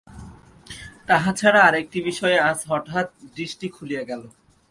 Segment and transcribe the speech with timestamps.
[1.07, 3.07] তাহা ছাড়া আর একটি বিষয়ে আজ হঠাৎ
[3.35, 4.21] দৃষ্টি খুলিয়া গেল।